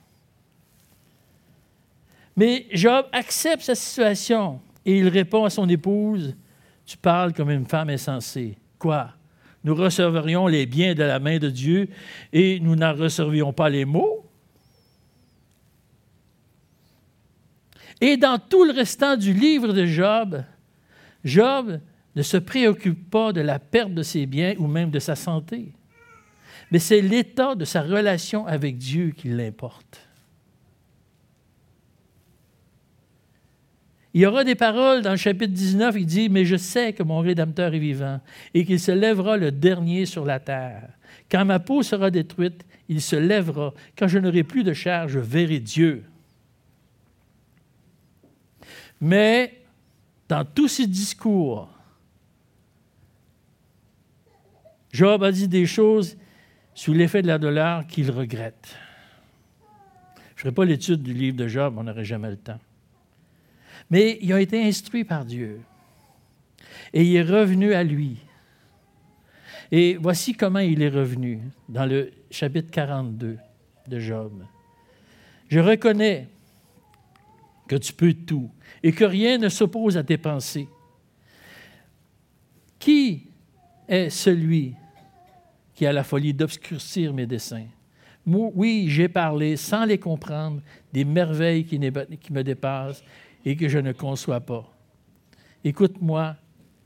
[2.37, 6.37] Mais Job accepte sa situation et il répond à son épouse,
[6.85, 8.59] Tu parles comme une femme insensée.
[8.79, 9.13] Quoi?
[9.63, 11.89] Nous recevrions les biens de la main de Dieu
[12.33, 14.27] et nous n'en recevrions pas les maux?
[18.01, 20.43] Et dans tout le restant du livre de Job,
[21.23, 21.79] Job
[22.17, 25.73] ne se préoccupe pas de la perte de ses biens ou même de sa santé
[26.71, 30.07] mais c'est l'état de sa relation avec Dieu qui l'importe.
[34.13, 37.03] Il y aura des paroles dans le chapitre 19, il dit, Mais je sais que
[37.03, 38.21] mon Rédempteur est vivant
[38.55, 40.89] et qu'il se lèvera le dernier sur la terre.
[41.31, 43.73] Quand ma peau sera détruite, il se lèvera.
[43.97, 46.05] Quand je n'aurai plus de chair, je verrai Dieu.
[49.01, 49.61] Mais
[50.29, 51.69] dans tous ces discours,
[54.93, 56.17] Job a dit des choses
[56.81, 58.75] sous l'effet de la douleur qu'il regrette.
[60.29, 62.59] Je ne ferai pas l'étude du livre de Job, on n'aurait jamais le temps.
[63.91, 65.61] Mais il a été instruit par Dieu.
[66.95, 68.17] Et il est revenu à lui.
[69.71, 73.37] Et voici comment il est revenu dans le chapitre 42
[73.87, 74.43] de Job.
[75.49, 76.29] Je reconnais
[77.69, 78.51] que tu peux tout
[78.83, 80.67] et que rien ne s'oppose à tes pensées.
[82.79, 83.27] Qui
[83.87, 84.77] est celui
[85.81, 87.69] qui a la folie d'obscurcir mes desseins.
[88.27, 90.61] Oui, j'ai parlé sans les comprendre
[90.93, 91.81] des merveilles qui,
[92.21, 93.03] qui me dépassent
[93.47, 94.71] et que je ne conçois pas.
[95.65, 96.37] Écoute-moi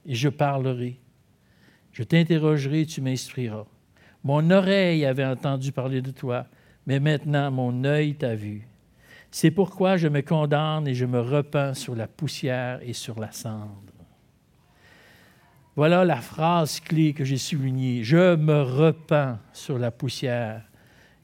[0.07, 1.01] et je parlerai.
[1.91, 3.67] Je t'interrogerai et tu m'instruiras.
[4.23, 6.47] Mon oreille avait entendu parler de toi,
[6.87, 8.69] mais maintenant mon œil t'a vu.
[9.33, 13.33] C'est pourquoi je me condamne et je me repens sur la poussière et sur la
[13.33, 13.84] cendre.
[15.77, 18.05] Voilà la phrase clé que j'ai soulignée.
[18.05, 20.63] Je me repens sur la poussière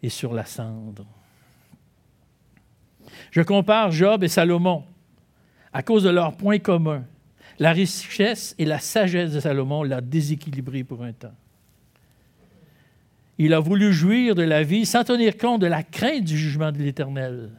[0.03, 1.07] et sur la cendre.
[3.31, 4.85] Je compare Job et Salomon
[5.73, 7.05] à cause de leurs points communs.
[7.59, 11.35] La richesse et la sagesse de Salomon l'ont déséquilibré pour un temps.
[13.39, 16.73] Il a voulu jouir de la vie sans tenir compte de la crainte du jugement
[16.73, 17.51] de l'Éternel.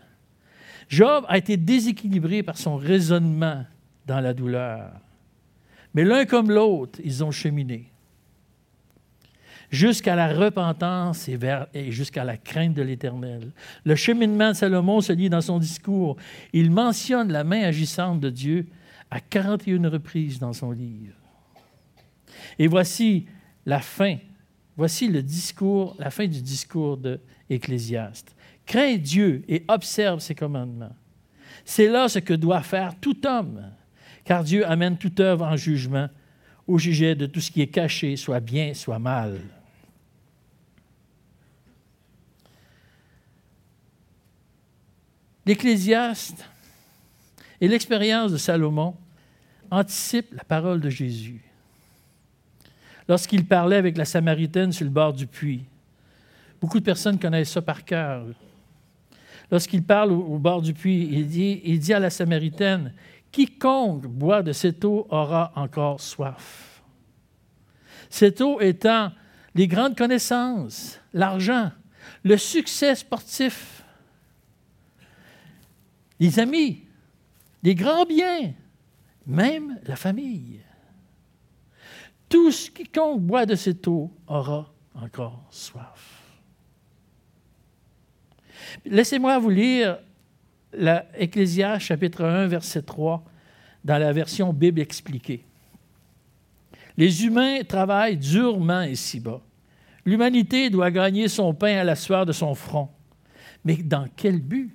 [0.90, 3.66] Job a été déséquilibré par son raisonnement
[4.06, 4.92] dans la douleur.
[5.94, 7.92] Mais l'un comme l'autre, ils ont cheminé
[9.72, 13.52] jusqu'à la repentance et, jusqu'à la crainte de l'Éternel.
[13.86, 16.18] Le cheminement de Salomon se lit dans son discours.
[16.54, 18.68] Il mentionne la main agissante de Dieu
[19.10, 21.16] à 41 reprises dans son livre.
[22.60, 23.26] Et voici
[23.66, 24.18] la fin,
[24.76, 28.36] voici le discours, la fin du discours de Ecclésiaste.
[28.66, 30.96] Crains Dieu et observe ses commandements.
[31.66, 33.62] C'est là ce que doit faire tout homme
[34.24, 36.10] car Dieu amène toute œuvre en jugement
[36.68, 39.40] au sujet de tout ce qui est caché, soit bien, soit mal.
[45.46, 46.46] L'Ecclésiaste
[47.60, 48.96] et l'expérience de Salomon
[49.72, 51.42] anticipe la parole de Jésus.
[53.08, 55.66] Lorsqu'il parlait avec la Samaritaine sur le bord du puits,
[56.62, 58.26] beaucoup de personnes connaissent ça par cœur.
[59.50, 62.94] Lorsqu'il parle au, bord du puits, il dit à la Samaritaine,
[63.32, 66.82] Quiconque boit de cette eau aura encore soif.
[68.10, 69.12] Cette eau étant
[69.56, 71.72] les grandes connaissances, l'argent,
[72.24, 73.84] le succès sportif,
[76.20, 76.84] les amis,
[77.64, 78.54] les grands biens,
[79.26, 80.60] même la famille.
[82.28, 86.22] Tout ce quiconque boit de cette eau aura encore soif.
[88.86, 90.00] Laissez-moi vous lire
[90.74, 93.24] l'Ecclésiaste chapitre 1, verset 3,
[93.84, 95.44] dans la version Bible expliquée.
[96.98, 99.42] Les humains travaillent durement ici-bas.
[100.06, 102.90] L'humanité doit gagner son pain à la sueur de son front.
[103.64, 104.72] Mais dans quel but?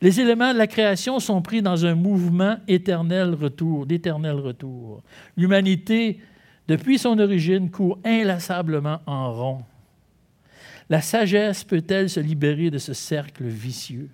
[0.00, 5.02] Les éléments de la création sont pris dans un mouvement éternel retour, d'éternel retour.
[5.36, 6.20] L'humanité,
[6.68, 9.62] depuis son origine, court inlassablement en rond.
[10.88, 14.10] La sagesse peut-elle se libérer de ce cercle vicieux?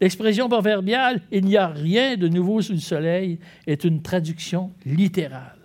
[0.00, 5.58] L'expression proverbiale Il n'y a rien de nouveau sous le soleil est une traduction littérale.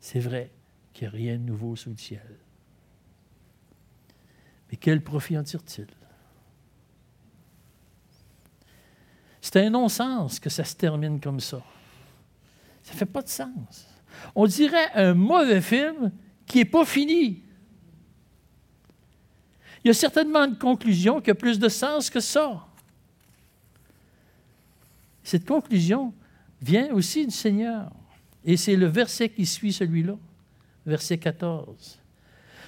[0.00, 0.50] C'est vrai
[0.92, 2.36] qu'il n'y a rien de nouveau sous le ciel.
[4.70, 5.86] Mais quel profit en tire-t-il?
[9.40, 11.62] C'est un non-sens que ça se termine comme ça.
[12.82, 13.88] Ça ne fait pas de sens.
[14.34, 16.12] On dirait un mauvais film
[16.46, 17.42] qui n'est pas fini.
[19.86, 22.66] Il y a certainement une conclusion qui a plus de sens que ça.
[25.22, 26.12] Cette conclusion
[26.60, 27.92] vient aussi du Seigneur.
[28.44, 30.16] Et c'est le verset qui suit celui-là,
[30.86, 32.00] verset 14.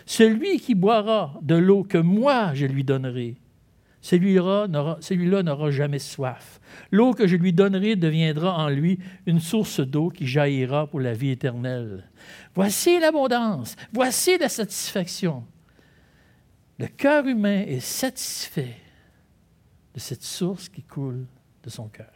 [0.07, 3.35] Celui qui boira de l'eau que moi je lui donnerai,
[4.01, 6.61] celui-là n'aura jamais soif.
[6.93, 11.15] L'eau que je lui donnerai deviendra en lui une source d'eau qui jaillira pour la
[11.15, 12.09] vie éternelle.
[12.55, 15.43] Voici l'abondance, voici la satisfaction.
[16.79, 18.77] Le cœur humain est satisfait
[19.95, 21.27] de cette source qui coule
[21.65, 22.13] de son cœur.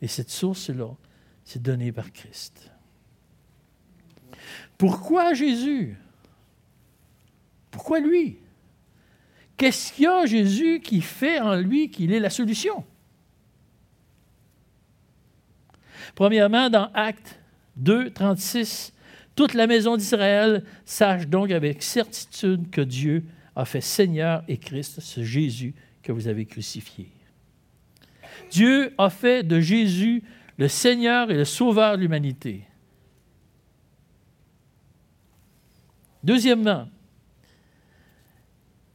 [0.00, 0.94] Et cette source-là,
[1.44, 2.70] c'est donnée par Christ.
[4.78, 5.98] Pourquoi Jésus?
[7.70, 8.38] Pourquoi lui?
[9.56, 12.84] Qu'est-ce qu'il y a Jésus qui fait en lui qu'il est la solution?
[16.14, 17.38] Premièrement, dans Acte
[17.76, 18.92] 2, 36,
[19.34, 23.24] toute la maison d'Israël sache donc avec certitude que Dieu
[23.60, 27.08] a fait Seigneur et Christ, ce Jésus que vous avez crucifié.
[28.50, 30.22] Dieu a fait de Jésus
[30.56, 32.64] le Seigneur et le Sauveur de l'humanité.
[36.24, 36.88] Deuxièmement,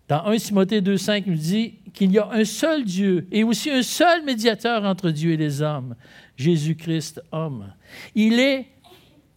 [0.08, 3.70] dans 1 Timothée 2,5, il nous dit qu'il y a un seul Dieu et aussi
[3.70, 5.96] un seul médiateur entre Dieu et les hommes,
[6.38, 7.72] Jésus-Christ, homme.
[8.16, 8.68] Il est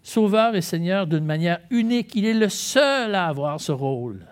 [0.02, 2.14] Sauveur et Seigneur d'une manière unique.
[2.14, 4.26] Il est le seul à avoir ce rôle.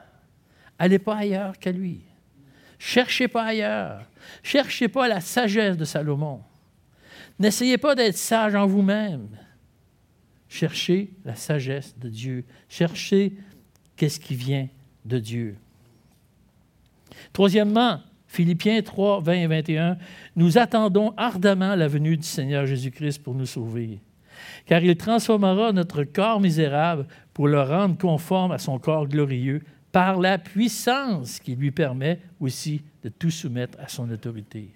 [0.79, 2.03] Allez pas ailleurs qu'à lui.
[2.79, 4.03] Cherchez pas ailleurs.
[4.43, 6.41] Cherchez pas la sagesse de Salomon.
[7.39, 9.29] N'essayez pas d'être sage en vous-même.
[10.49, 12.45] Cherchez la sagesse de Dieu.
[12.69, 13.37] Cherchez
[13.97, 14.69] qu'est-ce qui vient
[15.05, 15.57] de Dieu.
[17.33, 19.99] Troisièmement, Philippiens 3, 20 et 21,
[20.35, 24.01] nous attendons ardemment la venue du Seigneur Jésus-Christ pour nous sauver.
[24.67, 29.63] Car il transformera notre corps misérable pour le rendre conforme à son corps glorieux
[29.97, 34.75] par la puissance qui lui permet aussi de tout soumettre à son autorité.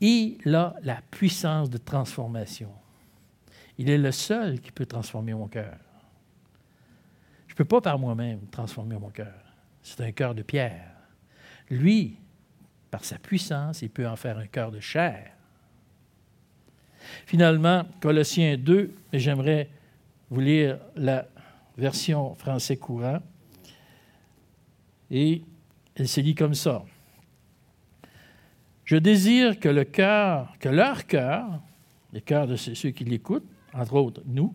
[0.00, 2.72] Il a la puissance de transformation.
[3.78, 5.76] Il est le seul qui peut transformer mon cœur.
[7.46, 9.38] Je ne peux pas par moi-même transformer mon cœur.
[9.80, 10.90] C'est un cœur de pierre.
[11.70, 12.16] Lui,
[12.90, 15.30] par sa puissance, il peut en faire un cœur de chair.
[17.26, 19.70] Finalement, Colossiens 2, mais j'aimerais
[20.30, 21.28] vous lire la
[21.78, 23.20] version français courant.
[25.12, 25.42] Et
[25.94, 26.84] elle se lit comme ça.
[28.84, 31.60] Je désire que le cœur, que leur cœur,
[32.12, 34.54] le cœur de ceux qui l'écoutent, entre autres nous,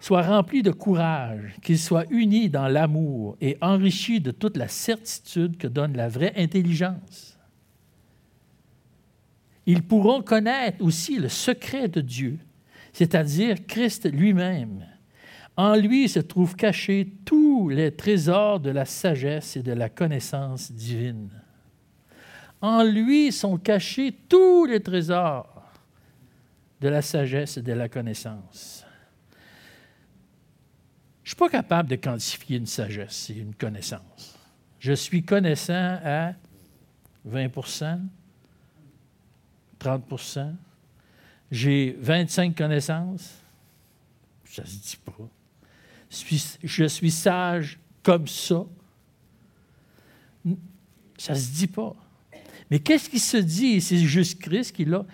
[0.00, 5.56] soit rempli de courage, qu'ils soient unis dans l'amour et enrichis de toute la certitude
[5.56, 7.38] que donne la vraie intelligence.
[9.66, 12.38] Ils pourront connaître aussi le secret de Dieu,
[12.92, 14.86] c'est-à-dire Christ lui-même
[15.56, 20.72] en lui se trouvent cachés tous les trésors de la sagesse et de la connaissance
[20.72, 21.30] divine.
[22.60, 25.70] En lui sont cachés tous les trésors
[26.80, 28.84] de la sagesse et de la connaissance.
[31.22, 34.38] Je ne suis pas capable de quantifier une sagesse et une connaissance.
[34.78, 36.34] Je suis connaissant à
[37.24, 38.00] 20 30
[39.80, 40.54] 30%
[41.50, 43.34] J'ai 25 connaissances.
[44.44, 45.12] Ça ne se dit pas.
[46.62, 48.64] Je suis sage comme ça.
[51.18, 51.94] Ça ne se dit pas.
[52.70, 53.80] Mais qu'est-ce qui se dit?
[53.80, 55.04] C'est juste Christ qui l'a.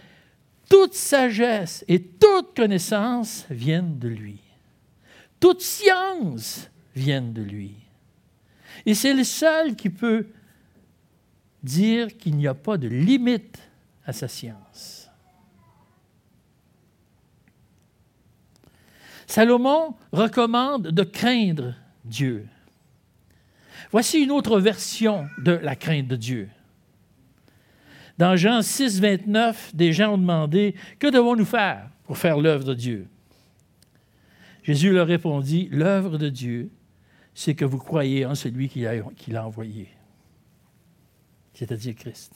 [0.69, 4.39] Toute sagesse et toute connaissance viennent de lui.
[5.41, 7.75] Toute science vient de lui.
[8.87, 10.27] Et c'est le seul qui peut
[11.63, 13.59] dire qu'il n'y a pas de limite
[14.05, 15.00] à sa science.
[19.31, 22.49] Salomon recommande de craindre Dieu.
[23.93, 26.49] Voici une autre version de la crainte de Dieu.
[28.19, 32.75] Dans Jean 6, 29, des gens ont demandé Que devons-nous faire pour faire l'œuvre de
[32.75, 33.07] Dieu?
[34.65, 36.73] Jésus leur répondit L'œuvre de Dieu,
[37.33, 38.81] c'est que vous croyez en celui qui
[39.31, 39.91] l'a envoyé,
[41.55, 42.35] c'est-à-dire Christ.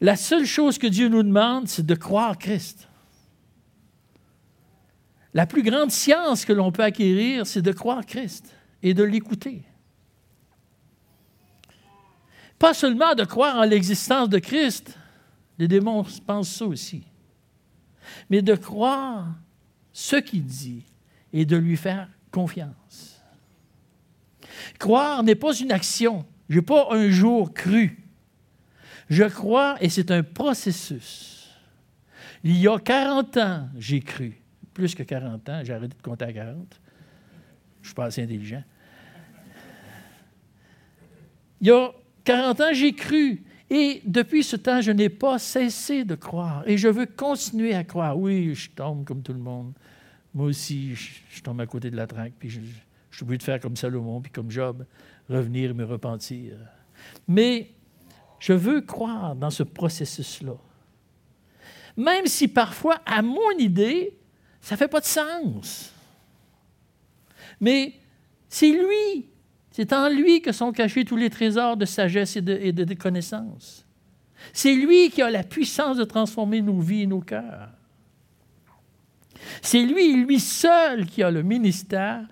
[0.00, 2.88] La seule chose que Dieu nous demande, c'est de croire Christ.
[5.38, 9.62] La plus grande science que l'on peut acquérir, c'est de croire Christ et de l'écouter.
[12.58, 14.98] Pas seulement de croire en l'existence de Christ,
[15.56, 17.04] les démons pensent ça aussi,
[18.28, 19.28] mais de croire
[19.92, 20.82] ce qu'il dit
[21.32, 23.22] et de lui faire confiance.
[24.76, 26.26] Croire n'est pas une action.
[26.48, 28.02] Je n'ai pas un jour cru.
[29.08, 31.48] Je crois et c'est un processus.
[32.42, 34.37] Il y a 40 ans, j'ai cru.
[34.78, 36.80] Plus que 40 ans, j'ai arrêté de compter à 40.
[37.82, 38.62] Je suis pas assez intelligent.
[41.60, 41.90] Il y a
[42.22, 43.42] 40 ans, j'ai cru.
[43.68, 46.62] Et depuis ce temps, je n'ai pas cessé de croire.
[46.64, 48.16] Et je veux continuer à croire.
[48.16, 49.72] Oui, je tombe comme tout le monde.
[50.32, 52.34] Moi aussi, je, tombe à côté de la traque.
[52.38, 52.60] Puis je,
[53.10, 54.86] je suis obligé de faire comme Salomon, puis comme Job,
[55.28, 56.52] revenir me repentir.
[57.26, 57.72] Mais
[58.38, 60.54] je veux croire dans ce processus-là.
[61.96, 64.17] Même si parfois, à mon idée,
[64.68, 65.94] ça ne fait pas de sens.
[67.58, 67.94] Mais
[68.48, 69.28] c'est lui
[69.78, 73.86] c'est en lui que sont cachés tous les trésors de sagesse et de, connaissance.
[74.52, 77.70] C'est lui qui a la puissance de transformer nos vies et nos cœurs.
[79.62, 82.26] C'est lui, lui seul, qui a le ministère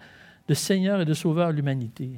[0.49, 2.11] de Seigneur et de Sauveur de l'humanité.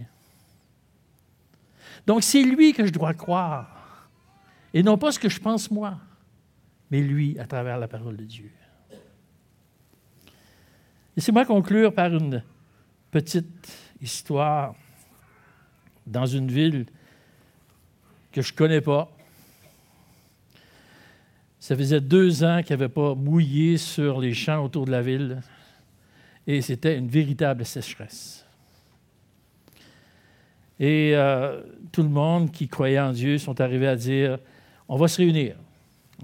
[2.06, 4.08] Donc c'est lui que je dois croire.
[4.72, 5.98] Et non pas ce que je pense moi,
[6.90, 8.50] mais lui à travers la parole de Dieu.
[11.18, 12.44] Laissez-moi conclure par une
[13.10, 14.76] petite histoire
[16.06, 16.86] dans une ville
[18.30, 19.10] que je ne connais pas.
[21.58, 25.02] Ça faisait deux ans qu'il n'y avait pas mouillé sur les champs autour de la
[25.02, 25.40] ville
[26.46, 28.46] et c'était une véritable sécheresse.
[30.78, 34.38] Et euh, tout le monde qui croyait en Dieu sont arrivés à dire,
[34.88, 35.56] on va se réunir,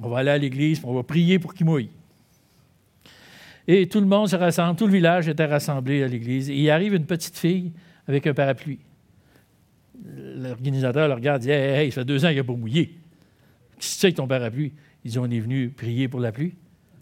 [0.01, 1.91] on va aller à l'église, on va prier pour qu'il mouille.
[3.67, 6.51] Et tout le monde se rassemble, tout le village était rassemblé à l'église.
[6.51, 7.73] Et il arrive une petite fille
[8.07, 8.81] avec un parapluie
[10.05, 12.99] l'organisateur le regarde et dit hey, hey, ça fait deux ans qu'il n'a pas mouillé.
[13.79, 14.73] Qu'est-ce que c'est ton parapluie?
[15.05, 16.55] Ils disent On est venu prier pour la pluie,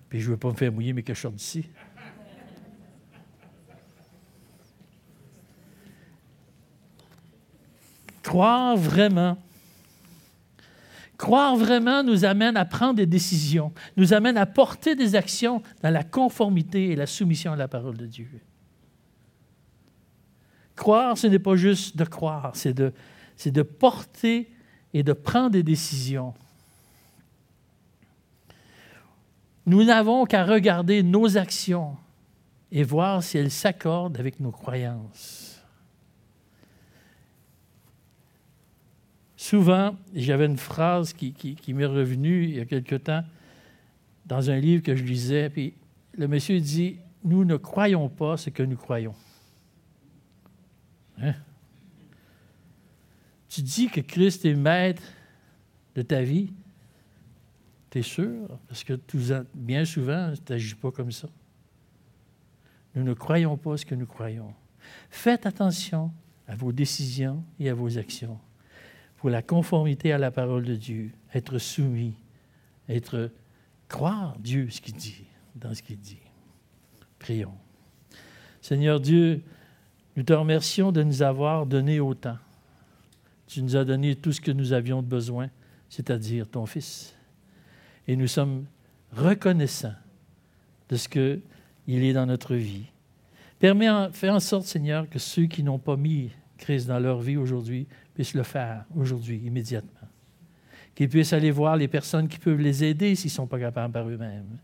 [0.08, 1.68] puis je ne veux pas me faire mouiller, mais que je sorte d'ici.
[8.22, 9.36] Croire vraiment.
[11.22, 15.90] Croire vraiment nous amène à prendre des décisions, nous amène à porter des actions dans
[15.90, 18.28] la conformité et la soumission à la parole de Dieu.
[20.74, 24.50] Croire, ce n'est pas juste de croire, c'est de, porter
[24.92, 26.34] et de prendre des décisions.
[29.64, 31.96] Nous n'avons qu'à regarder nos actions
[32.72, 35.51] et voir si elles s'accordent avec nos croyances.
[39.42, 41.34] Souvent, j'avais une phrase qui,
[41.74, 43.24] m'est revenue il y a quelque temps
[44.24, 45.74] dans un livre que je lisais, puis
[46.12, 49.16] le monsieur dit, nous ne croyons pas ce que nous croyons.
[51.20, 51.34] Hein?
[53.48, 55.02] Tu dis que Christ est maître
[55.96, 56.52] de ta vie.
[57.90, 58.46] Tu es sûr?
[58.68, 58.96] Parce que
[59.54, 61.28] bien souvent, tu n'agis pas comme ça.
[62.94, 64.54] Nous ne croyons pas ce que nous croyons.
[65.10, 66.12] Faites attention
[66.46, 68.38] à vos décisions et à vos actions
[69.22, 72.14] pour la conformité à la parole de Dieu, être soumis,
[72.88, 73.30] être
[73.86, 75.22] croire Dieu ce qu'il dit,
[75.54, 76.18] dans ce qu'il dit.
[77.20, 77.54] Prions.
[78.60, 79.44] Seigneur Dieu,
[80.16, 82.36] nous te remercions de nous avoir donné autant.
[83.46, 85.50] Tu nous as donné tout ce que nous avions besoin,
[85.88, 87.14] c'est-à-dire ton Fils.
[88.08, 88.66] Et nous sommes
[89.12, 89.94] reconnaissants
[90.88, 91.42] de ce qu'il
[91.86, 92.86] est dans notre vie.
[93.60, 96.32] Permets, fais en sorte, Seigneur, que ceux qui n'ont pas mis
[96.62, 100.08] Christ dans leur vie aujourd'hui puissent le faire aujourd'hui, immédiatement.
[100.94, 103.92] qu'ils puissent aller voir les personnes qui peuvent les aider s'ils ne sont pas capables
[103.92, 104.58] par eux-mêmes.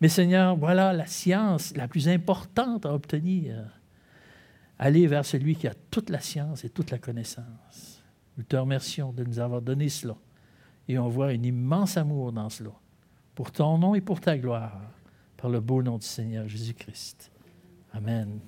[0.00, 3.56] Mais Seigneur, voilà la science la plus importante à obtenir.
[4.78, 8.02] Aller vers celui qui a toute la science et toute la connaissance.
[8.36, 10.16] Nous te remercions de nous avoir donné cela.
[10.88, 12.72] Et on voit un immense amour dans cela.
[13.34, 14.80] Pour ton nom et pour ta gloire.
[15.36, 17.30] Par le beau nom du Seigneur Jésus-Christ.
[17.92, 18.40] Amen.